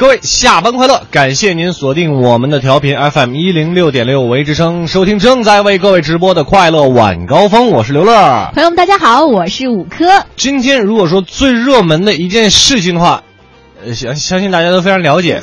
[0.00, 1.02] 各位下班快乐！
[1.10, 8.50] 感谢您锁定我们的调频 FM 一零六点六维之声，收听正在为各位直播的快乐晚高峰，我是刘乐。
[8.54, 10.24] 朋友们，大家好，我是五科。
[10.36, 13.24] 今天如果说最热门的一件事情的话，
[13.84, 15.42] 呃，相相信大家都非常了解，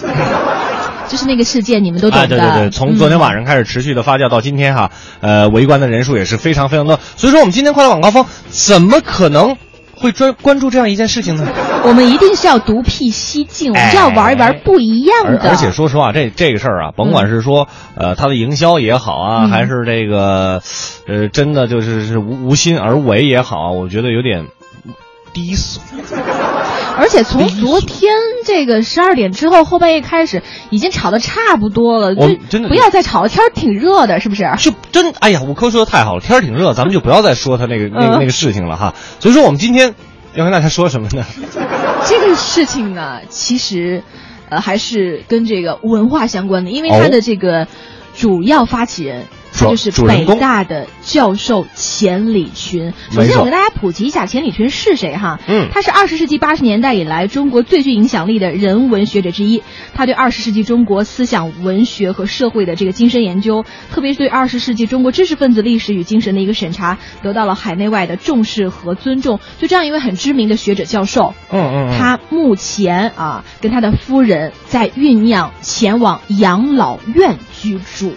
[1.08, 2.26] 就是那个事件，你们都懂的。
[2.26, 4.90] 哎，对对对，从昨天晚上开始持续的发酵到今天哈，
[5.20, 7.00] 呃，围观的人数也是非常非常多。
[7.16, 9.56] 所以说，我们今天快乐晚高峰怎么可能
[9.94, 11.48] 会专关注这样一件事情呢？
[11.86, 15.39] 我们一定是要独辟蹊径，我们就要玩一玩不一样的。
[15.44, 20.61] 而而且说实话，这这个事儿啊，甭管是说、呃它的营销也好啊，嗯还是这个
[21.08, 24.47] 呃真的就是是无无心而为也好啊，我觉得有点
[25.34, 25.80] 低俗。
[27.00, 28.12] 而且从昨天
[28.44, 30.41] 这个十二点之后，后半夜开始，
[30.72, 32.16] 已经吵得差不多了。
[32.16, 34.50] 就真的不要再吵了，天儿挺热的，是不是？
[34.58, 38.95] 就真哎呀，五科说的太好了，天儿挺热，咱们就不要再说他那个那个嗯那个事情了哈。
[39.19, 39.94] 所以说，我们今天
[40.38, 41.26] 要跟大家说什么呢？
[42.06, 44.04] 这个事情呢，其实，
[44.50, 47.68] 呃，还是跟这个文化相关的，因为哦它的这个
[48.16, 49.26] 主要发起人。
[49.58, 52.94] 他就是北大的教授钱理群。
[53.11, 55.39] 首先，我给大家普及一下钱理群是谁哈？
[55.47, 59.63] 嗯他是二十世纪八十年代以来中国最具影响力的人文学者之一。
[59.94, 69.39] 他对二十世纪中国思想文学和社会的这个精深研究，特别是对二十世纪中国知识分子历史与精神的一个审查，得到了海内外的重视和尊重。
[69.59, 78.13] 就这样一位很知名的学者教授，嗯嗯嗯，他目前啊跟他的夫人在酝酿前往养老院居住。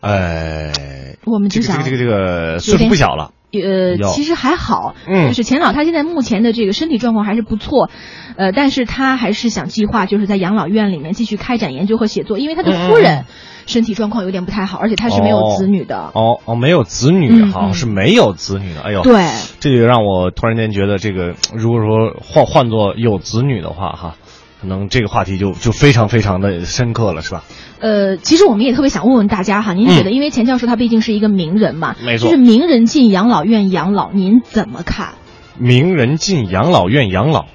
[0.00, 3.32] 哎，我们这个这个这个这个岁数不小了。
[3.52, 5.26] 呃，其实还好，嗯。
[5.26, 7.90] 就是钱老他现在目前的这个身体状况还是不错，
[8.36, 13.24] 呃，但是他还是想计划就是在养老院里面继续开展研究和写作，因为他的夫嗯人
[13.66, 16.12] 身体状况有点不太好，而且他是没有子女的。
[16.14, 17.74] 哦哦，没有子女嗯哈，嗯。
[17.74, 18.82] 是没有子女的。
[18.82, 19.26] 哎呦，对，
[19.58, 24.16] 这个让我突然间觉得，这个如果说换换做有子女的话哈，
[24.60, 27.44] 可能这个话题就就非常非常的深刻了，是吧？
[27.80, 35.14] 呃，其实我们也特别想问问大家哈，您觉得，因为钱教授他毕竟是一个名人嘛，嗯没错就是名人进养老院养老，您怎么看？
[35.58, 37.46] 名人进养老院养老，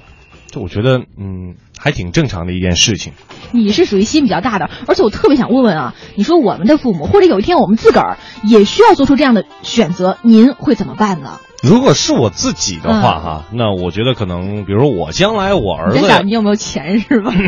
[0.50, 3.12] 这我觉得嗯还挺正常的一件事情。
[3.52, 11.38] 你是属于心比较大的，而且我特别想问问啊，你说我们的父母，或者有一天我们自个儿也需要做出这样的选择，您会怎么办呢？
[11.62, 17.32] 如果是我自己的话哈，那我觉得可能，比如说我将来我儿子你有没有钱是吧？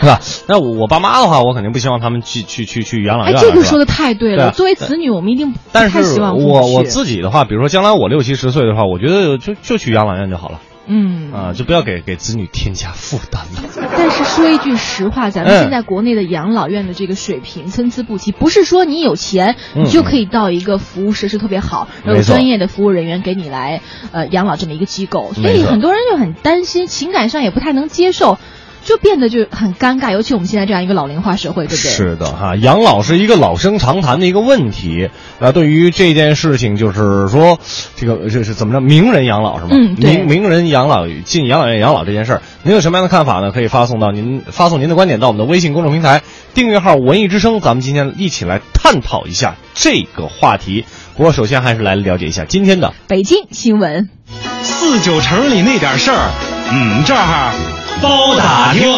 [0.00, 0.20] 是吧？
[0.48, 3.40] 那我我爸妈的话，我肯定不希望他们去去去去养老哎，院了。
[3.40, 4.50] 是吧这个说的太对了。
[4.50, 13.70] 作为子女，我们一定不但是太希望我我去自己的话，比如说将来我六七十岁的话，我觉得就就去养老院就好了嗯啊，就不要给给子女添加负担了。
[13.96, 28.38] 但是说一句实话，咱们嗯现在国内的养老院的这个水平参差不齐，不是说你有钱嗯你就可以到一个服务设施特别好，然后有专业的服务人员给你来呃养老这么一个机构，所以很多人就很担心，情感上也不太能接受。
[28.84, 31.90] 就变得就很尴尬，尤其我们现在这样一个老龄化社会，对不对？
[31.90, 35.08] 是的哈，养老是一个老生常谈的一个问题。
[35.40, 37.58] 那对于这件事情，就是说，
[37.96, 38.80] 这个这是怎么着？
[38.80, 39.70] 名人养老是吗？
[39.72, 43.50] 嗯名名人养老进养老院养老这件事儿，您有什么样的看法呢？
[43.50, 46.22] 可以发送到您发送您的观点到我们的微信公众平台
[46.52, 50.84] 订阅号“文艺之声”，咱们今天一起来探讨一下这个话题。
[51.16, 54.10] 不过，首先还是来了解一下今天的北京新闻。
[54.62, 56.30] 四九城里那点事儿，
[56.76, 57.52] 嗯，这儿
[58.02, 58.92] 包打听。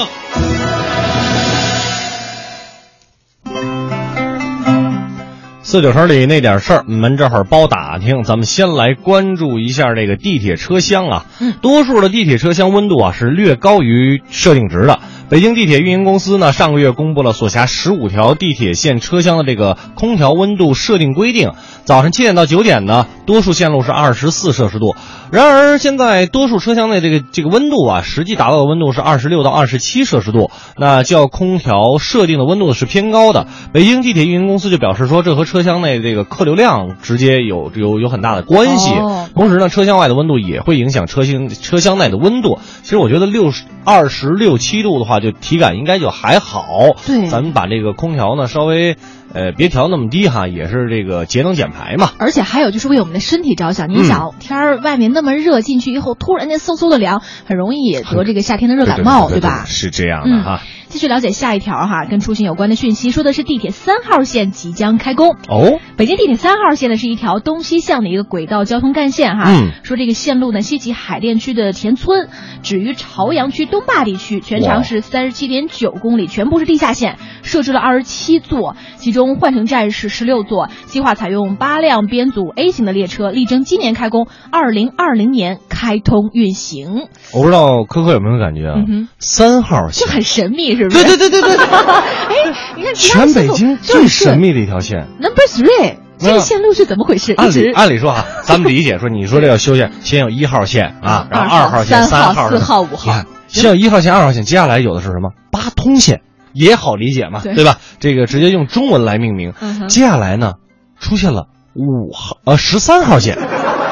[5.63, 8.23] 四九城里那点事儿，我们这会儿包打听。
[8.23, 15.01] 咱们先来关注一下这个地铁车厢啊，嗯多数的地铁车厢温度啊是略高于设定值的。
[15.29, 21.51] 北京地铁运营公司呢，上个月公布了所辖十五条地铁线车厢的这个空调温度设定规定。
[21.83, 24.95] 早上七点到九点呢，多数线路是二十四摄氏度。
[25.33, 33.49] 然而，现在多数车厢内这个这个温度啊，实际达到的温度是二十六到二十七摄氏度，那较空调设定的温度是偏高的。
[33.73, 38.93] 北京地铁运营公司就表示说，这和车厢内这个客流量直接有有有很大的关系。
[38.95, 42.59] 哦同时呢，车厢外的温度也会影响车厢车厢内的温度。
[42.83, 46.97] 其实我觉得六十二十六七度的话，就体感应该就还好。
[47.07, 48.97] 对咱们把这个空调呢稍微
[49.37, 52.11] 呃，别调那么低哈，也是这个节能减排嘛。
[52.19, 53.91] 而且还有就是为我们的身体着想。
[53.91, 59.65] 你想，天儿外面那么热，进去以后突然间嗖嗖的凉，很容易得这个夏天的热感冒，对吧？
[59.67, 60.63] 是这样的哈。
[60.89, 65.79] 继续了解下一条哈，跟出行有关的讯息，说的是地铁三号线即将开工哦。
[65.97, 69.45] 北京地铁三号线呢是一条东西向的一个轨道交通干线哈。
[69.49, 69.73] 嗯。
[69.83, 72.29] 说这个线路呢西起海淀区的田村，
[72.63, 87.07] 止于朝阳区东坝地区，全长是三十七点九公里，全部是地下线，设置了二十七座，其中换乘站是十六座，计划采用八辆编组 A 型的列车，力争今年开工，二零二零年开通运行。
[87.33, 88.75] 我不知道科科有没有感觉啊？
[89.19, 91.05] 三号线就很神秘，是不是？
[91.05, 91.65] 对对对对对。
[91.67, 92.35] 哎，
[92.77, 97.33] 你看，全北京最神秘的一条线，Number Three，这个线路是怎么回事？
[97.35, 105.31] 按理按理说哈，咱们理解说，你说这要修线， 先有一号线啊，然后二号线、三号、四号、五号，先有一号线、二号线，接下来有的是什么？
[105.53, 106.23] 八通线，
[106.57, 107.79] 也好理解嘛，对吧？
[108.01, 109.53] 这个直接用中文来命名。
[109.89, 110.55] 接下来呢，
[110.99, 113.37] 出现了五号呃十三号线，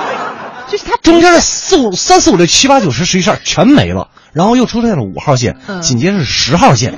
[0.69, 4.09] 就是它中间的四五三四五六七八九十十一十二全没了。
[4.33, 6.95] 然后又出现了五号线，紧接着是十号线。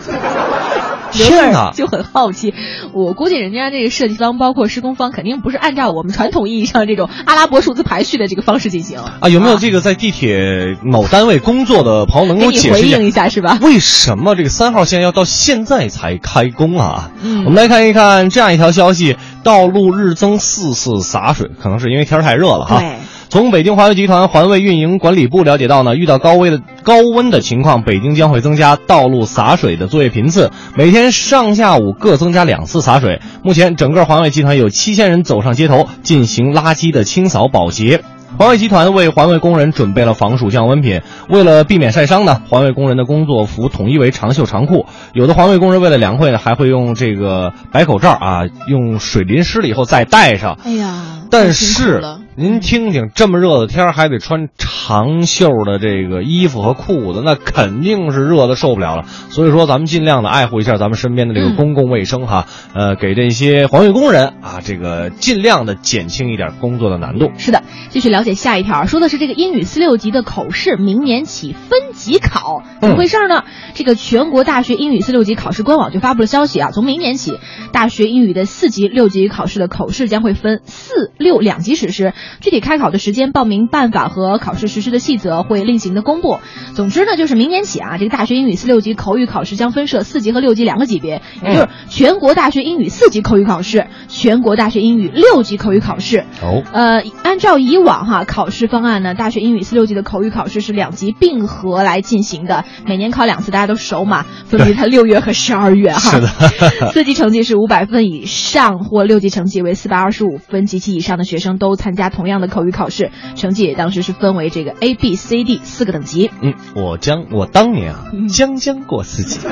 [1.13, 2.55] 天哪，就很好奇。
[2.93, 9.29] 我估计人家这个设计方，包括施工方，肯定不是按照我们传统意义上这种阿拉伯数字排序的这个方式进行啊。
[9.29, 13.59] 有没有这个在地铁某单位工作的朋友能给我解释一下，是吧？
[13.63, 17.11] 为什么这个三号线要到现在才开工啊？
[17.23, 22.81] 嗯，我们来看一看这样一条消息：道路日增四次洒水，可能是因为天太热了哈。
[22.81, 22.97] 对。
[23.37, 33.21] 从北京环卫集团环卫运营管理部了解到呢，遇到高温的高温的情况，北京将会增加道路洒水的作业频次，每天上下午各增加两次洒水。
[33.43, 38.01] 目前，整个环卫集团有七千人走上街头进行垃圾的清扫保洁。
[38.39, 44.87] 环卫集团为环卫工人准备了防暑降温品，为了避免晒伤呢，环卫工人的工作服统一为长袖长裤。
[45.13, 50.59] 有的环卫工人为了凉快呢，还会用这个白口罩啊，用水淋湿了以后再戴上。
[50.65, 52.01] 哎呀，但是。
[52.39, 59.05] 您听听，这么热的天儿还得穿长袖的这个衣服和裤子，那肯定是热的受不了了。
[59.07, 62.47] 所以说，咱们尽量的爱护一下咱们身边的这个公共卫生哈。
[62.75, 67.31] 呃，给这些环卫工人啊，这个尽量的减轻一点工作的难度。
[67.39, 73.45] 是的，继续了解下一条，说的是这个英语四六级的口试明年起分级考，怎么回事呢？
[73.73, 77.39] 这个全国大学英语四六级考试官网就发布了消息啊，从明年起，
[77.73, 82.13] 大学英语的四级、六级考试的口试将会分四六两级实施。
[82.41, 86.39] 具体开考的时间、报名办法和考试实施的细则会另行的公布。
[86.75, 96.25] 总之呢，就是明年起啊，这个大学英语四六级口语考试将分设四级和六级两个级别，也就是全国大学英语四级口语考试、全国大学英语六级口语考试。
[96.43, 105.99] 哦，呃，按照以往哈考试方案呢，大学英语四六级的口语考试是两级并合来进行的，每年考两次，大家都熟嘛，分别在 六月和十二月哈。
[105.99, 106.29] 是的，
[106.93, 112.07] 四级成绩是五百分以上或六级成绩为四百二十五分及其以上的学生都参加。
[112.17, 116.31] 同样的口语考试成绩也，当时是分为这个 A、B、C、D 四个等级。
[116.41, 119.47] 嗯，我将我当年啊，将将过四级，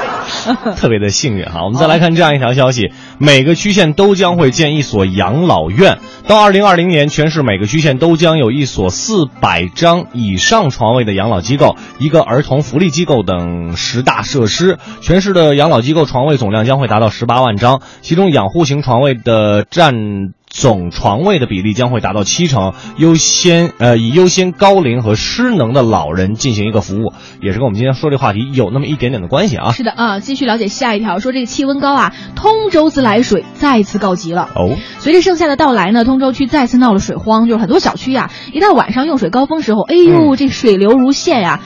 [0.76, 1.64] 特别的幸运哈。
[1.64, 5.98] 我们再来看这样一条消息：每个区县都将会建一所养老院。
[6.26, 14.78] 到二零二零年，全市每个区县都将有一所四百张以上床位的养老机构，一个儿童福利机构等十大设施。
[15.02, 20.32] 全市的养老机构床位总量将会达到十八万张，其中养护型床位的占。
[20.48, 29.72] 总床位的比例将会达到七成，优先呃以优先高龄和失能的老人进行一个服务，也是跟我们今天说这话题有那么一点点的关系啊。
[29.72, 34.76] 是的啊，继续了解下一条，说这个气温高啊，通州自来水再次告急了哦。
[34.98, 41.60] 随着盛夏的到来呢，通州区再次闹了水荒，就是很多小区呀，一到晚上用水高峰时候，哎呦，这水流如线呀，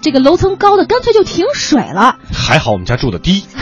[0.00, 2.16] 这个楼层高的干脆就停水了。
[2.32, 3.44] 还好我们家住的低。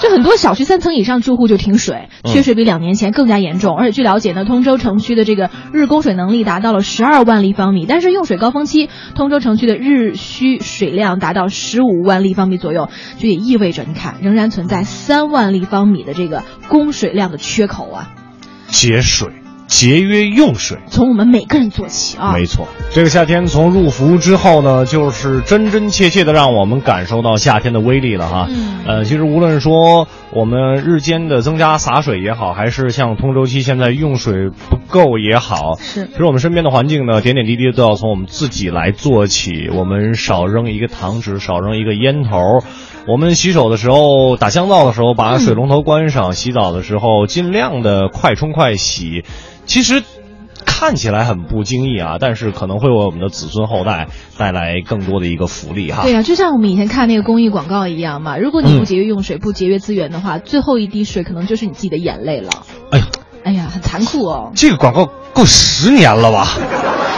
[0.00, 3.76] 这很多小区三层以上住户就停水，缺水比两年前更加严重。
[3.76, 12.88] 而且据了解呢，通州城区的这个日供水能力达到了十二万立方米，但是用水高峰期，通州城区的日需水量达到十五万立方米左右，
[13.18, 18.10] 就也意味着你看仍然存在三万立方米的这个供水量的缺口啊，
[18.68, 19.37] 节水。
[19.68, 22.32] 节约用水，从我们每个人做起啊！
[22.32, 28.46] 没错，这个夏天从入伏之后呢，就是真真切切的让我们感受到夏天的威力了哈。
[28.48, 39.70] 嗯，呃，其实无论说我们日间的增加洒水也好，还是像通州期现在用水不够也好，是，其实我们身边的环境呢，点点滴滴都要从我们自己来做起。
[39.72, 42.38] 我们少扔一个糖纸，少扔一个烟头。
[43.06, 49.24] 我们洗手的时候，打香皂的时候，把水龙头关上；洗澡的时候，尽量的快冲快洗。
[49.64, 50.02] 其实。
[50.78, 54.06] 看起来很不经意啊，但是可能会为我们的子孙后代
[54.38, 56.02] 带来更多的一个福利哈。
[56.04, 62.50] 对呀、就像我们以前看那个公益广告一样嘛，如果你不节约用水，不节约资源的话，最后一滴水可能就是你自己的眼泪了。
[62.92, 63.06] 哎呀，
[63.42, 64.52] 哎呀，很残酷哦。
[64.54, 66.46] 这个广告够十年了吧？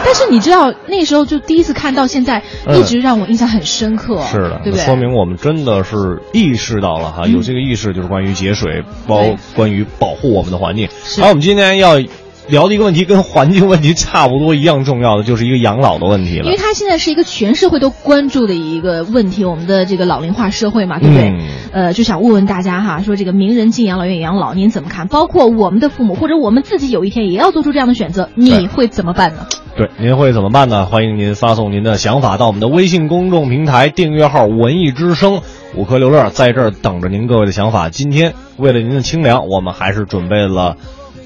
[0.02, 4.23] 但是你知道，那时候就第一次看到，现在嗯一直让我印象很深刻。
[4.23, 4.87] 是的，对不对？
[4.87, 10.88] 说明我们真的是意识到了哈，有这个意识就是关于节水，包关于保护我们的环境。
[11.05, 12.00] 是好，我们今天要
[12.49, 16.57] 聊的一个问题跟环境问题差不多一样重要的，就是一个养老的问题了因为。
[16.57, 21.31] 它现在是一个全社会都关注的一个问题，我们的这个老龄化社会嘛，对不对？
[21.31, 21.39] 嗯
[21.73, 25.09] 呃，就想问问大家哈，说这个名人进养老院养老，您怎么看？
[25.09, 29.47] 包括我们的父母或者我们自己有一天也要做出这样的选择，你会怎么办呢？
[29.77, 30.87] 对，您会怎么办呢？
[30.87, 35.41] 欢迎您发送您的想法到我们的微信公众平台订阅号“文艺之声”，
[35.75, 37.89] 五颗六乐在这儿等着您各位的想法。
[37.89, 40.77] 今天为了您的清凉，我们还是准备了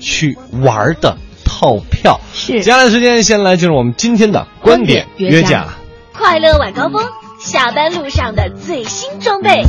[0.01, 2.21] 去玩儿的套票。
[2.33, 5.67] 是接下来的时间，先来进入我们今天的观点约约架。
[6.13, 7.03] 快乐晚高峰，
[7.39, 9.63] 下班路上的最新装备。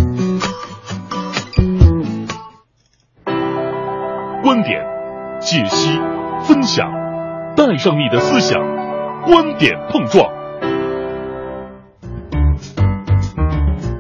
[4.44, 4.79] 观点、
[5.41, 6.00] 解析、
[6.44, 6.86] 分享，
[7.55, 8.60] 带上你的思想，
[9.25, 10.27] 观点碰撞。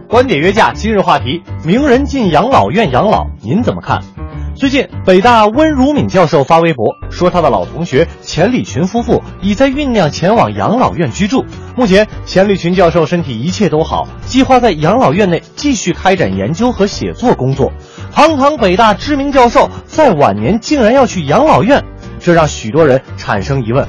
[0.07, 4.01] 观点约架，今日话题：名人进养老院养老，您怎么看？
[4.55, 11.43] 最近，北大温如敏教授发微博说，他的老同学钱理群夫妇已在酝酿前往养老院居住。
[11.75, 17.73] 目前，钱理群教授身体一切都好，计划在养老院内继续开展研究和写作工作。
[18.13, 21.83] 堂堂北大知名教授，在晚年竟然要去养老院，
[22.21, 23.85] 这让许多人产生疑问：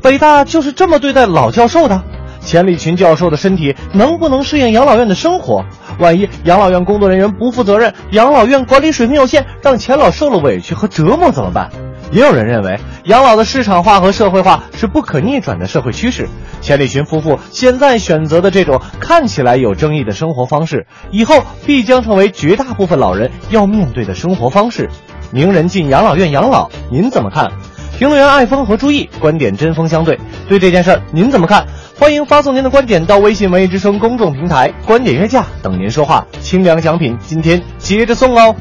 [0.00, 2.02] 北大就是这么对待老教授的？
[2.46, 5.64] 钱理群教授的身体能不能适应养老院的生活？
[5.98, 11.70] 万一养老院工作人员不负责任，养老院管理水平有限，让钱老受了委屈和折磨怎么办？
[12.12, 16.28] 也有人认为，养老的市场化和社会化是不可逆转的社会趋势。
[16.60, 24.88] 钱理群夫妇现在选择的这种看起来有争议的生活方式，以后必将成为绝大部分老人要面对的生活方式。
[25.32, 27.50] 名人进养老院养老，您怎么看？
[27.98, 31.66] 评论员艾峰和朱毅观点针锋相对，对这件事儿您怎么看？
[31.98, 36.26] 欢迎发送您的观点到微信“文艺之声”公众平台“观点约架”，等您说话。
[36.40, 38.54] 清凉奖品今天接着送哦。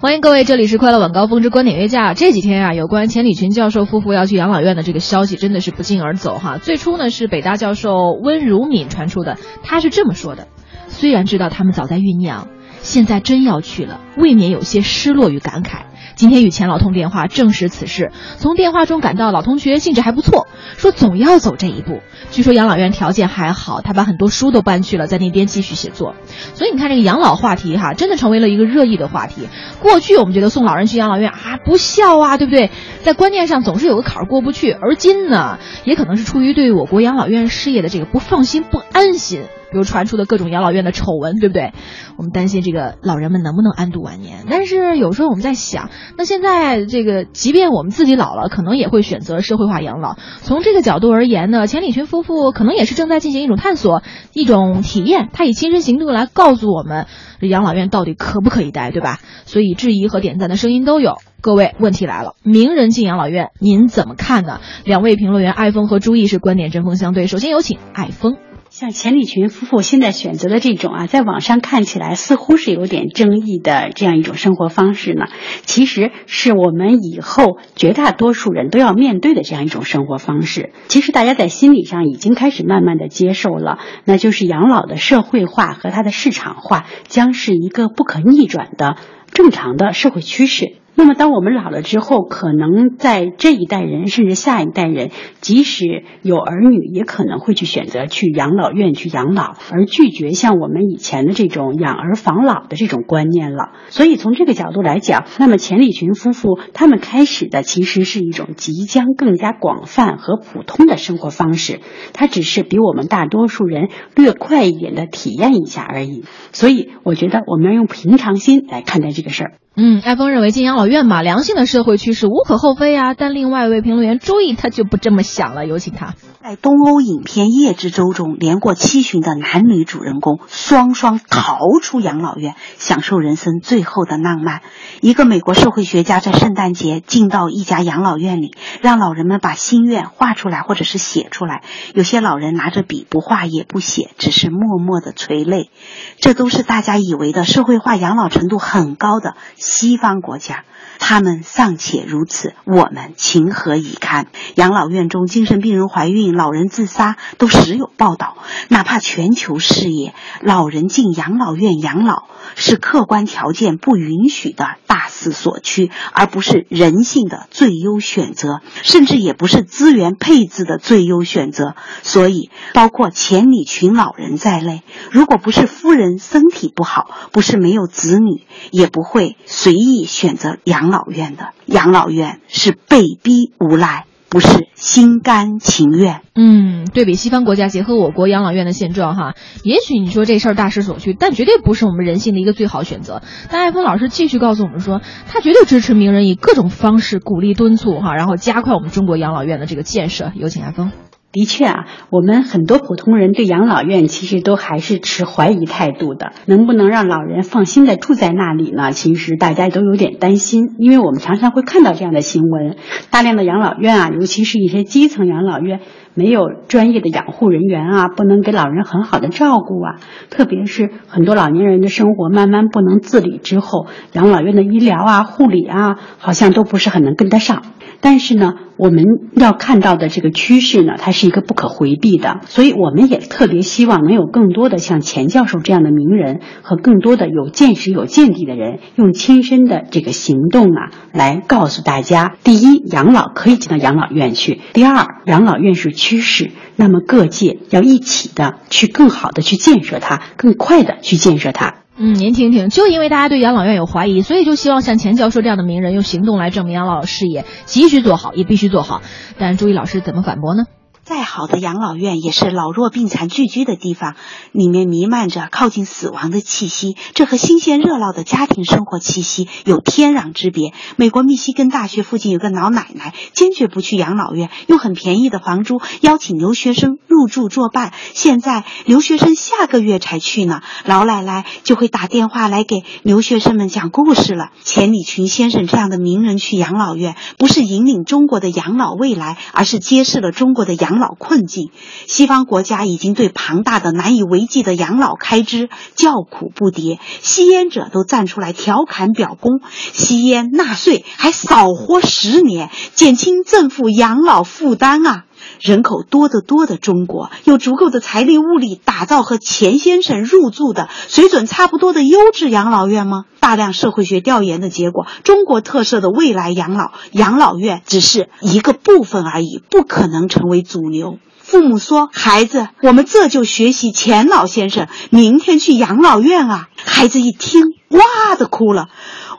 [0.00, 2.12] 欢迎各位，这里是快乐晚高峰之观点约架。
[2.12, 6.58] 这几天啊，有关钱理群教授夫妇要去养老院的这个消息，真的是不胫而走哈。
[6.58, 10.46] 最初呢是北大教授温如敏传出的，他是这么说的：
[10.88, 12.48] 虽然知道他们早在酝酿，
[12.82, 15.84] 现在真要去了，未免有些失落与感慨。
[16.20, 22.02] 今天与钱老通电话证实此事，从电话中感到老同学兴致还不错，说总要走这一步。
[22.30, 26.14] 据说养老院条件还好，他把很多书都搬去了，在那边继续写作。
[26.52, 29.48] 所以你看这个养老话题哈，真的成为了一个热议的话题。
[29.80, 32.70] 过去我们觉得送老人去养老院啊不孝啊，对不对？
[33.02, 34.70] 在观念上总是有个坎儿过不去。
[34.72, 39.42] 而今呢，也可能是出于对我国养老院事业的这个不放心、不安心。
[39.72, 41.72] 比如传出的各种养老院的丑闻，对不对？
[42.16, 44.44] 我们担心这个老人们能不能安度晚年。
[44.50, 50.16] 但是有时候我们在想，那现在这个，即便我们自己老了，可能也会选择社会化养老。
[50.42, 54.02] 从这个角度而言呢，钱理群夫妇可能也是正在进行一种探索、
[54.32, 55.28] 一种体验。
[55.32, 57.06] 他以亲身行动来告诉我们，
[57.40, 59.20] 养老院到底可不可以待，对吧？
[59.46, 61.14] 所以质疑和点赞的声音都有。
[61.42, 64.60] 各位，问题来了，名人进养老院，您怎么看呢？
[64.84, 67.26] 两位评论员艾峰和朱毅是观点针锋相对。
[67.26, 68.36] 首先有请艾峰。
[68.68, 75.24] 像钱理群夫妇现在选择的这种啊，在网上看起来似乎是有点争议的这样一种生活方式呢，
[75.62, 80.72] 其实是我们以后绝大多数人都要面对的这样一种生活方式。
[80.86, 88.94] 其实大家在心理上已经开始慢慢的接受了，那就是养老的社会化和它的市场化将是一个不可逆转的
[89.32, 90.76] 正常的社会趋势。
[90.96, 95.10] 那么，当我们老了之后，可能在这一代人甚至下一代人，
[95.40, 103.70] 即使有儿女，也可能会去选择去养老院去养老，而拒绝像我们以前的这种养儿防老的这种观念了。
[103.88, 111.80] 所以，从这个角度来讲，那么钱理群夫妇他们开始的其实是一种即将更加广泛和普通的生活方式，
[112.12, 116.24] 它只是比我们大多数人略快一点的体验一下而已。
[116.52, 119.52] 所以，我觉得我们要用平常心来看待这这个事儿。
[119.82, 123.14] 嗯，艾峰认为进养老院嘛，良性的社会趋势无可厚非啊。
[123.14, 126.14] 但另外一位评论员朱毅他就不这么想了，有请他。
[126.42, 134.60] 在东欧影片《夜之舟》中，连过七旬的男女主人公双双逃出养老院，享受人生最后的浪漫。
[135.00, 141.62] 一个美国社会学家在圣诞节进到一家养老院里，让老人们把心愿画出来或者是写出来。
[141.94, 145.70] 有些老人拿着笔，不画也不写，只是默默的垂泪。
[146.18, 149.36] 这都是大家以为的社会化养老程度很高的
[149.70, 150.64] 西方国家。
[150.98, 154.26] 他们尚且如此，我们情何以堪？
[154.54, 158.36] 养老院中精神病人怀孕、老人自杀都时有报道。
[158.68, 162.24] 哪怕全球视野，老人进养老院养老
[162.54, 171.74] 是客观条件不允许的大势所趋，而不是人性的最优选择，甚至也不是资源配置的最优选择。
[172.02, 181.48] 所以，包括钱理群老人在内，如果不是夫人身体不好，不是没有子女，也不会随意选择养老院的。
[181.66, 184.06] 养老院是被逼无奈。
[184.32, 186.20] 不是心甘情愿。
[186.36, 193.22] 嗯，对比西方国家，结合我国养老院的现状，哈，也许你说这事儿大势所趋，但绝对不是我们人性的一个最好选择。
[193.50, 200.30] 但艾峰老师继续告诉我们说，他绝对支持名人以各种方式鼓励敦促，哈，然后加快我们中国养老院的这个建设。
[200.36, 200.92] 有请艾峰。
[201.32, 206.32] 的确啊，我们很多普通人对养老院其实都还是持怀疑态度的。
[206.46, 208.90] 能不能让老人放心的住在那里呢？
[208.90, 212.76] 其实大家都有点担心，因为我们常常会看到这样的新闻：
[213.10, 215.78] 大量的养老院啊，尤其是一些基层养老院，
[216.14, 220.00] 没有专业的养护人员啊，不能给老人很好的照顾啊。
[220.30, 227.62] 特别是很多老年人的生活慢慢不能自理之后，养老院的医疗啊、护理啊，好像都不是很能跟得上。
[228.02, 229.04] 但是呢，我们
[229.34, 251.79] 要看到的这个趋势呢，它是一个不可回避的，所以我们也特别希望能有更多的像钱教授这样的名人和更多的有见识、有见地的人，用亲身的这个行动啊，来告诉大家：第一，养老可以进到养老院去；第二，养老院是趋势，那么各界要一起的去更好的去建设它，更快的去建设它。
[251.96, 259.02] 嗯，您听听，就因为大家对养老院有怀疑，所以就希望像钱教授这样的名人用行动来证明养老事业急需做好，也必须做好。
[259.38, 260.64] 但朱毅老师怎么反驳呢？
[261.10, 264.14] 再好的养老院也是老弱病残聚居的地方，
[264.52, 270.72] 里面弥漫着靠近死亡的气息，这和新鲜热闹的家庭生活气息有天壤之别。
[270.94, 277.92] 美国密西根大学附近有个老奶奶，坚决不去养老院，用很便宜的房租邀请留学生入住作伴。
[278.14, 284.50] 现在留学生下个月才去呢，老奶奶就会打电话来给留学生们讲故事了。
[284.62, 290.99] 钱理群先生这样的名人去养老院，不是引领中国的养老未来，而是揭示了中国的养。
[291.00, 291.70] 老困境，
[292.06, 299.60] 西方国家已经对庞大的难以为继的养老开支叫苦不迭，吸烟者都站出来调侃表功：
[299.92, 305.24] 吸烟纳税还少活十年，减轻政府养老负担啊！
[305.60, 313.24] 人口多得多的中国，有足够的财力物力打造和钱先生入住的水准差不多的优质养老院吗？
[313.40, 321.18] 大量社会学调研的结果，中国特色的未来养老养老院只是一个部分而已，不可能成为主流。
[321.42, 328.88] 父母说：“孩子，我们这就学习钱老先生，明天去养老院啊！”孩子一听，哇的哭了：“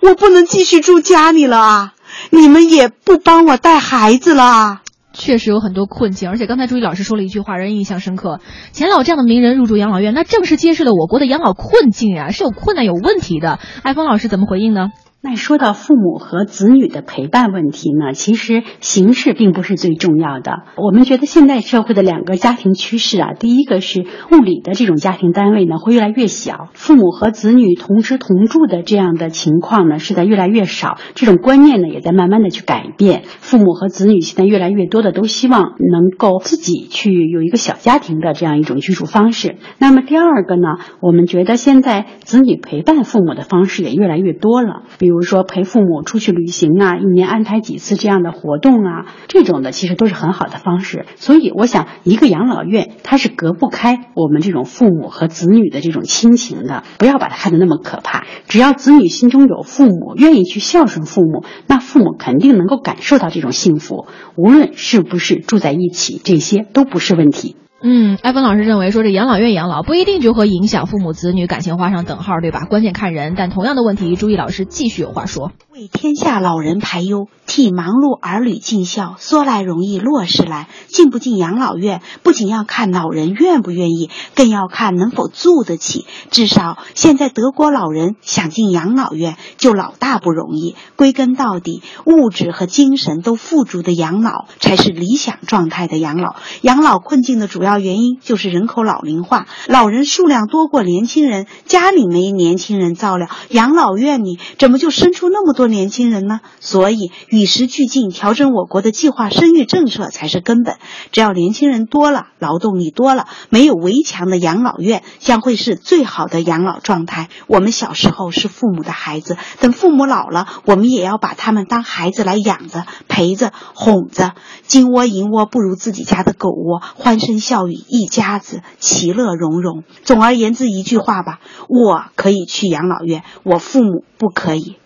[0.01, 1.93] 我不能继续住家里了啊！
[2.29, 4.81] 你们也不帮我带孩子了啊！”
[5.13, 8.39] 确实有很多困境，而且刚才朱毅老师说了一句话，让人印象深刻。
[8.71, 13.59] 钱老这样的名人入住养老院，那正是揭示了我国的养老困境啊，是有困难、有问题的。
[13.83, 14.91] 艾峰老师怎么回应呢？
[15.23, 20.63] 那说到父母和子女的陪伴问题呢，其实形式并不是最重要的。
[20.77, 33.21] 我们觉得现代社会的两个家庭趋势啊，第一个是物理的这种家庭单位呢会越来越小，父母和子女同吃同住的这样的情况呢是在越来越少，这种观念呢也在慢慢的去改变。
[33.25, 39.57] 父母和子女现在越来越多的都希望能够自己去有一个小家庭的这样一种居住方式。
[39.77, 45.10] 那么第二个呢，我们觉得现在子女陪伴父母的方式也越来越多了，比。
[45.11, 51.05] 比如说陪父母出去旅行啊，一年安排几次这样的活动啊，这种的其实都是很好的方式。
[51.17, 58.25] 所以我想，一个养老院它是隔不开我们这种父母和子女的这种亲情的，不要把它看得那么可怕。
[58.47, 64.07] 只要子女心中有父母，愿意去孝顺父母，那父母肯定能够感受到这种幸福。
[64.37, 67.57] 无论是不是住在一起，这些都不是问题。
[67.83, 72.65] 嗯，艾芬老师认为说这养老院养老不一定就和影响父母子女感情画上等号，对吧？
[72.69, 73.33] 关键看人。
[73.35, 80.67] 但同样的问题，朱毅老师继续有话说：为天下老人排忧，替忙碌儿女尽孝，说来容易落实来。
[80.87, 86.05] 进不进养老院，不仅要看老人愿不愿意，更要看能否住得起。
[86.29, 90.75] 至少现在德国老人想进养老院就老大不容易。
[90.95, 96.35] 归根到底，物质和精神都富足的养老才是理想状态的养老。
[96.61, 106.41] 养老困境的主要原因就是人口老龄化，老人数量多过年轻人，家里没年轻人照料，养老院里怎么就生出那么多年轻人呢？
[106.59, 110.75] 所以与时俱进，调整我国的计划生育政策才是根本。
[111.11, 117.29] 只要年轻人多了，劳动力多了，没有围墙的养老院将会是最好的养老状态。
[117.47, 124.33] 我们小时候是父母的孩子，等父母老了，我们也要把他们当孩子来养着、陪着、哄着。
[124.67, 129.83] 金窝银窝不如自己家的狗窝，欢声笑语，一家子其乐融融。
[130.03, 134.77] 总而言之，一句话吧，我可以去养老院，我父母不可以。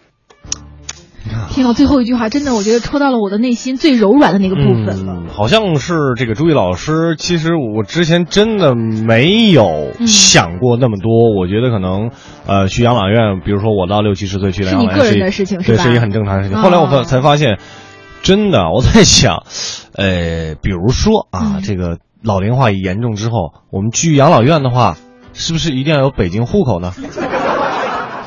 [1.55, 5.13] 听到最后一句话，真的我觉得戳到了我的内心最柔软的那个部分了。
[5.19, 11.33] 嗯，好像是这个朱毅老师，其实我之前真的没有想过那么多。
[11.33, 12.11] 我觉得可能，
[12.45, 16.57] 呃，去养老院，比如说我到六七十岁去养老院，是你个人的事情，对，是一个很正常的事情。
[16.61, 17.57] 后来我才发现，
[18.21, 19.43] 真的我在想，
[19.93, 24.97] 呃，比如说啊，这个老龄化严重之后，我们去养老院的话，
[25.31, 26.91] 是不是一定要有北京户口呢？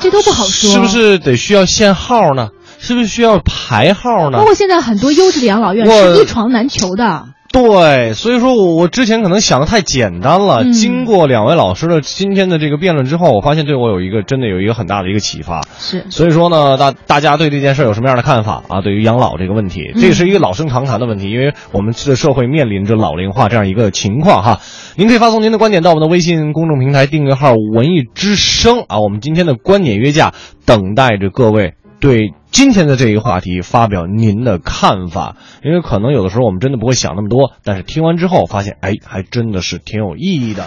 [0.01, 2.49] 这都不好说，是不是得需要限号呢？
[2.79, 4.39] 是不是需要排号呢？
[4.39, 7.27] 包括现在很多优质的养老院是一床难求的。
[7.51, 10.65] 对，所以说我我之前可能想的太简单了。
[10.65, 15.63] 嗯、经过两位老师的今天的这个辩论之后，我发现对我有一个真的有一个很大的一个启发。
[15.79, 18.83] 是，所以说呢，大大家对这件事有什么样的看法啊？
[18.83, 24.61] 对于养老这个问题，这也是一个老生常谈的问题，因为我们的社会面临着老龄化这样一个情况哈。
[24.97, 30.35] 您可以发送您的观点到我们的微信公众平台订阅号“文艺之声”啊，我们今天的观点约架
[30.67, 31.73] 等待着各位。
[32.01, 40.65] 对今天的这一话题发表您的看法，因为可能有的时候我们真的不会想那么多，但是听完之后发现，哎，还真的是挺有意义的。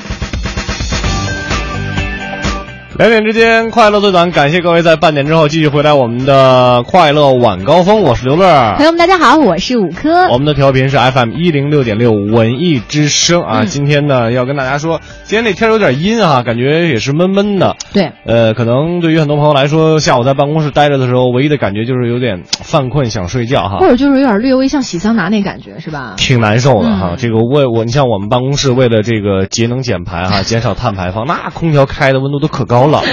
[2.97, 4.31] 两点之间，快乐最短。
[4.31, 8.75] 感谢各位在半点之后继续回来我们的快乐晚高峰，我是刘乐。
[8.75, 10.27] 朋友们，大家好，我是五科。
[10.29, 13.61] 我们的调频是 FM 一零六点六文艺之声啊。
[13.61, 17.77] 嗯、今天呢，要跟大家说，今天这天有点阴啊，感觉也是闷闷的。
[17.93, 26.15] 对，呃，可能对于很多朋友来说，下午在办公室待着的时候，唯一的感觉就是有点犯困，想睡觉哈，或者就是有点略微像洗桑拿那感觉，是吧？
[26.17, 27.11] 挺难受的哈。
[27.11, 33.03] 嗯、这个为我，你像我们办公室为了这个节能减排哈，减少碳排放，那空调开的温度都可高了。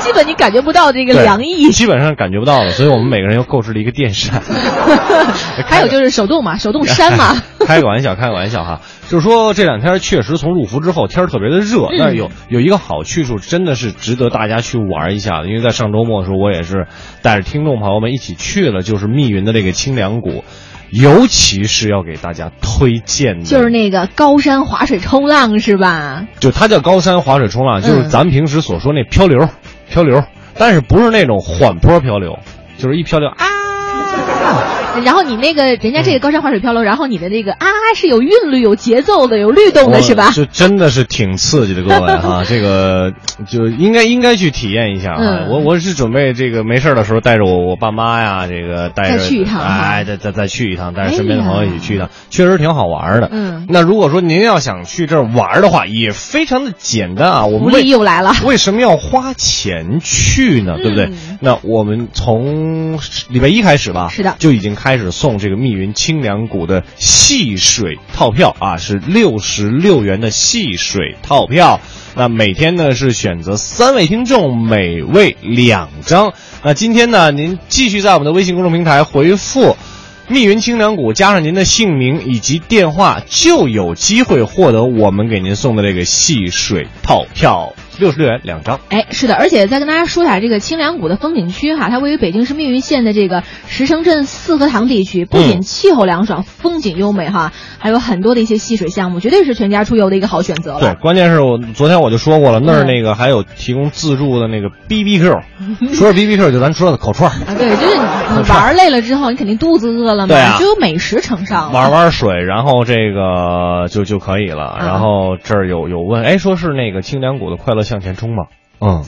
[0.00, 4.40] 基本你感觉不到这个凉意，基本上感觉不到了，所以我们每个人又购置了一个电扇。
[5.66, 7.36] 还有就是手动嘛，手动扇嘛。
[7.66, 15.48] 开个玩笑，开个玩笑哈，就是说这两天确实从入伏之后天特别的热，但是有有一个好去处，真的是值得大家去玩一下的。
[15.48, 16.86] 因为在上周末的时候，我也是
[17.20, 20.44] 带着听众朋友们一起去了，就是密云的这个清凉谷。
[20.90, 26.26] 尤其是要给大家推荐的，就是那个高山滑水冲浪，是吧？
[26.40, 29.48] 就它叫高山滑水冲浪，就是咱们平时所说那漂流，
[29.90, 30.24] 漂流，
[30.56, 32.38] 但是不是那种缓坡漂流，
[32.78, 34.87] 就是一漂流啊。
[35.04, 40.30] 然后你那个人家这个高山滑水漂流，然后你的那个啊是有韵律、有节奏的、有律动的，是吧？
[40.30, 43.12] 就真的是挺刺激的，各位哈， 这个
[43.48, 45.18] 就应该应该去体验一下啊。
[45.20, 53.28] 嗯、我我是准备这个没事的时候带着我我爸妈呀，这个带着再去一趟，哎，再再再去一趟，带着身边的朋友一起去一趟，确实挺好玩的。
[53.30, 57.46] 嗯，那如果说您要想去这儿玩的话，也非常的简单啊。
[57.46, 60.76] 我们为又来了，为什么要花钱去呢？
[60.76, 61.06] 对不对？
[61.06, 71.82] 嗯、那我们从礼拜一开始吧，是的，就已经开开始送这个密云清凉谷的戏水套票啊，是六十六元的戏水套票。
[72.16, 76.32] 那每天呢是选择三位听众，每位两张。
[76.64, 79.76] 那今天呢，您继续在我们的微信公众平台回复
[80.26, 87.74] “密云清凉谷”，加上您的姓名以及电话，就有机会获得我们给您送的这个戏水套票。
[87.98, 100.80] 六十六元两张，哎，是的，而且再跟大家说一下这个清凉谷的风景区哈，它位于北京市密云县的这个石城镇四合塘地区，不仅气候凉爽、风景优美哈，还有很多的一些戏水项目，绝对是全家出游的一个好选择了。
[100.80, 105.40] 对，关键是我昨天我就说过了，那儿那个还有提供自助的那个 B B Q，
[105.92, 108.02] 说是 B B Q 就咱说的烤串啊，对，就是你
[108.42, 114.76] 你玩累了之后，你肯定肚子饿了嘛，就有美食呈上，玩玩水，然后这个就就可以了。
[114.78, 118.44] 然后这儿有有问，哎，说是那个清凉谷的快乐向前冲嘛？
[118.80, 119.02] 嗯，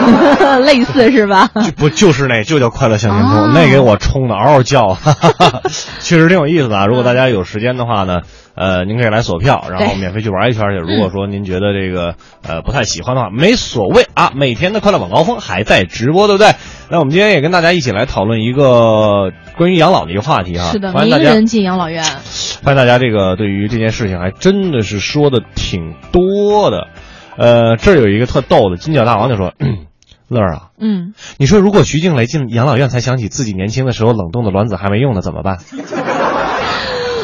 [0.64, 1.50] 类似是吧？
[1.62, 5.60] 就不就是那就叫快乐向前冲，哦那给我冲的嗷嗷叫，哈哈哈，
[6.00, 6.86] 确实挺有意思的啊。
[6.86, 8.20] 如果大家有时间的话呢，
[8.54, 10.76] 呃，您可以来索票，然后免费去玩一圈去。
[10.78, 14.32] 如果说您觉得这个呃不太喜欢的话，没所谓啊。
[14.34, 16.54] 每天的快乐晚高峰还在直播，对不对？
[16.88, 20.70] 那我们今天也跟大家一起来讨论一个关于养老的一个话题啊。
[20.72, 22.02] 是的，名发现大家人进养老院。
[22.02, 26.88] 发现大家这个对于这件事情还真的是说的挺多的。
[27.36, 29.86] 呃，这儿有一个特逗的，金角大王就说：“嗯
[30.28, 35.58] 乐儿啊，嗯，你说如果徐静蕾进养老院才想起自己年轻的时候冷冻的卵子还没用呢，怎么办？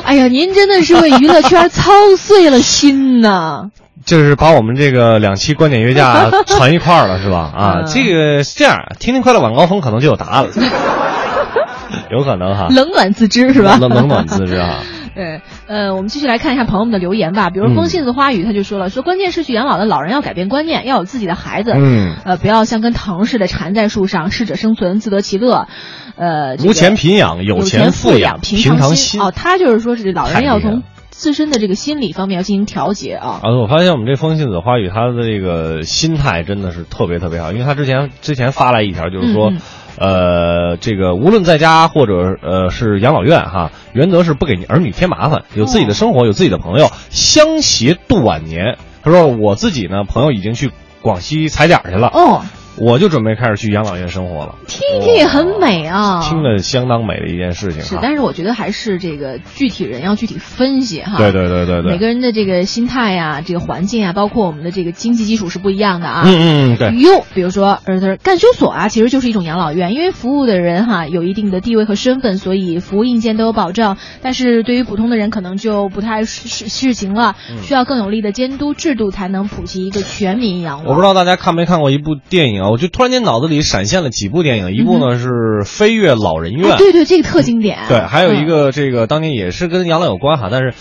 [0.04, 3.70] 哎呀，您真的是为娱乐圈操碎了心呐！
[4.06, 7.52] 就是把我们这个两期观点约架传一块儿了，是吧？
[7.54, 10.50] 啊，嗯这个是这样，听听快乐晚高峰可能就有答案了，
[12.10, 13.76] 有可能哈，冷暖自知是吧？
[13.80, 14.78] 冷冷暖自知哈。
[15.18, 17.50] 对，呃，我们继续来看一下朋友们的留言吧。
[17.50, 17.74] 比如嗯。
[17.74, 25.66] 风信子花语，他就说了，说关键是去养老的老人要改变观念，要有自己的孩子，嗯，呃，不要像跟藤似的缠在树上，适者生存，自得其乐，
[26.14, 29.20] 呃，这个无钱贫养，有钱富养，平平常心。
[29.20, 33.40] 哦，他就是说是老人要从自身的这个心理方面要进行调节啊。
[33.42, 39.52] 啊，我发现我们这风信子花语，他的这个心态真的是特别特别好，因为他之前之前发来一条，就是说，
[39.98, 48.78] 呃，这个无论在家或者呃是养老院哈，原则是不给儿女添麻烦，有自己的生活，有自己的朋友，相携度晚年。
[49.02, 50.70] 他说我自己呢，朋友已经去
[51.02, 52.42] 广西踩点去了，哦，
[52.80, 54.56] 我就准备开始去养老院生活了。
[54.66, 56.20] 听一听也很美啊。
[56.22, 61.16] 听着相当美的一件事情是，但是我觉得还是这个具体人要具体分析哈。
[61.18, 66.22] 对对对对对，每个人的这个心态呀、这个环境啊，包括我们的这个经济基础是不一样的啊。
[66.24, 66.94] 嗯嗯嗯，对。
[67.00, 73.96] 哟，比如说，呃，他干休所啊，其实就是一种养老院，因为服务的人哈有一定的地位和身份，所以服务硬件都有保障。
[74.22, 80.90] 但是对于普通的人，可能就不太实实实行了，嗯需要更有力的监督制度，才能普及一个全民养老。
[80.90, 85.28] 我不知道大家看没看过一部电影啊，我就突然间脑子里闪现了几部电影，一部呢是
[85.64, 87.78] 《飞越老人院哎》，对对，这个特经典。
[87.88, 90.74] 对，还有一嗯个这个当年也是跟养老有关哈，但是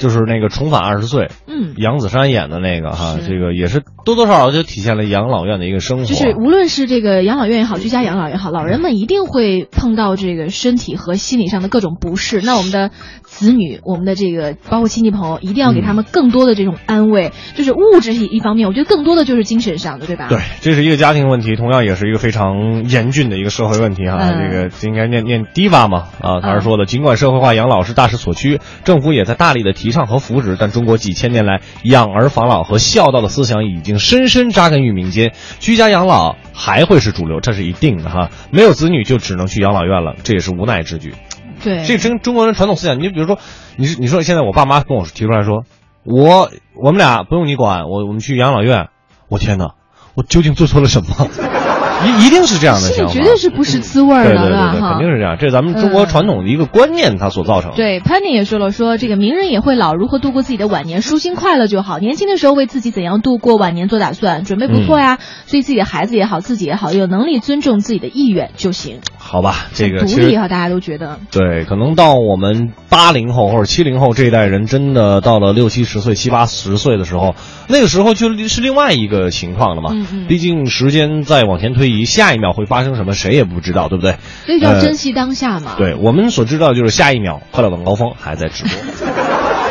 [0.00, 6.04] 就是那个重返二十岁，嗯，杨子姗演的那个哈，这个也是多多少少就体现了养老院的一个生活。
[6.04, 12.40] 就是无论是这个养老院也好，居家养老也好，老人们一定会碰到这个身体和心理上的各种不适。
[12.40, 12.90] 那我们的
[13.22, 17.30] 子女，我们的这个包括亲戚朋友，一定要给他们更多的这种安慰。
[17.54, 20.28] 就是物质是一方面，我觉得更多的就是精神上的，对吧？
[20.30, 24.16] 对，这是一个家庭问题，同样也是一个非常严峻的一个社会问题哈。
[24.20, 38.30] 嗯这个应该念念低吧嘛啊，他是说的，尽管社会化养老是大势所趋，政府也在大力的提倡和扶植，但中国几千年来养儿防老和孝道的思想已经深深扎根于民间，居家养老还会是主流，这是一定的哈。
[38.50, 41.14] 没有子女就只能去养老院了，这也是无奈之举。
[41.62, 43.38] 对，这跟中国人传统思想，你就比如说，
[43.76, 45.64] 你是你说现在我爸妈跟我提出来说，
[46.04, 48.88] 我我们俩不用你管，我我们去养老院，
[49.28, 49.74] 我天哪，
[50.14, 51.59] 我究竟做错了什么？
[52.06, 57.76] 一一定是这样的心想法，里绝对是不是滋味儿的，对吧哈肯定是这样，这是咱们中国传统的一个观念，它所造成的。
[57.76, 61.98] 对，Penny 也说了，说这个名人也会老，如何度过自己的晚年，舒心快乐就好。
[61.98, 65.18] 年轻的时候为自己怎样度过晚年做打算，准备不错呀。
[65.46, 69.00] 所以自己的孩子也好，自己也好，有能力尊重自己的意愿就行。
[69.30, 77.36] 好吧，这个独其实立哈，大家都觉得对，可能到我们八零后或者七零后这一代人，真的到了六七十岁、七八十岁的时候，
[77.68, 79.90] 那个时候就是另外一个情况了嘛。
[79.92, 84.16] 嗯嗯毕竟时间在往前推移，下一秒会发生什么，谁也不知道，对不对？
[84.46, 88.72] 所以就要呃珍惜当下嘛。，对我们所知道，就是下一秒快乐晚高峰还在直播。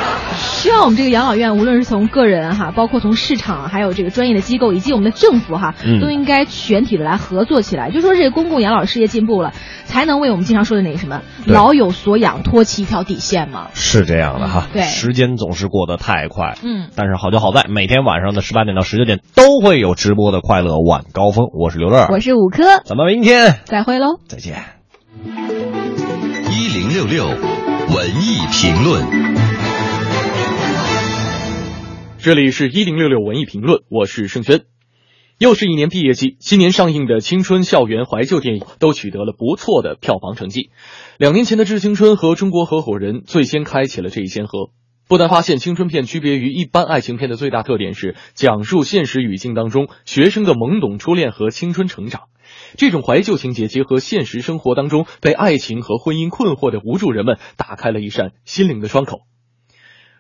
[0.60, 7.92] 希望我们这个养老院，无论是从个人哈，包括从市场，还有这个专业的机构，以及我们的政府哈，嗯都应该全体的来合作起来。
[7.92, 9.54] 就说这个公共养老事业进步了，
[9.86, 13.70] 才能为我们经常说的那个什么老有所养，托起一条底线嘛。
[13.74, 16.58] 是这样的哈，对时间总是过得太快。
[16.62, 21.46] 嗯，但是好就好在每天晚上的十八点到十九点都会有直播的快乐晚高峰。
[21.58, 24.20] 我是刘乐，我是五科，咱们明天再会喽。
[24.28, 24.58] 再见。
[26.52, 29.39] 一零六六文艺评论。
[32.22, 34.66] 这里是一零六六文艺评论，我是盛轩。
[35.38, 40.70] 又是一年毕业季，今年上映的青春校园怀旧电影都取得了不错的票房成绩。
[41.18, 44.72] 两年前的《致青春》和《中国合伙人》最先开启了这一先河。
[45.08, 52.24] 不难发现，青春片区别于一般爱情片的最大特点是讲述现实语境当中学生的懵懂初恋和青春成长。
[52.76, 59.22] 这种怀旧情节结合现实生活当中被爱情和婚姻困惑的无助人们，打开了一扇心灵的窗口。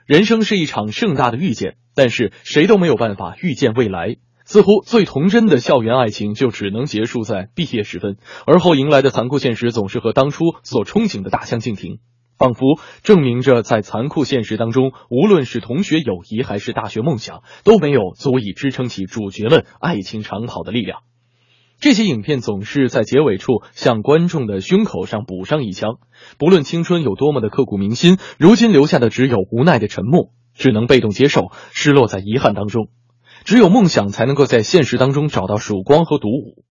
[0.10, 4.15] 人生是一场盛大的遇见，但是谁都没有办法预见未来。
[4.43, 8.17] 似乎最童真的校园爱情就只能结束在毕业时分，
[8.48, 12.00] 而后迎来的残酷现实总是和当初所憧憬的大相径庭。
[12.39, 21.02] 仿佛证明着在残酷现实当中，无论是同学友谊还是大学梦想，都没有足以支撑起主角们爱情长跑的力量。
[21.80, 25.96] 这些影片总是在结尾处向观众的胸口上补上一枪，
[26.38, 32.89] 不论青春有多么的刻骨铭心，如今留下的只有无奈的沉默，只能被动接受，失落在遗憾当中。
[33.46, 36.65] 只有梦想才能够在现实当中找到曙光和独舞。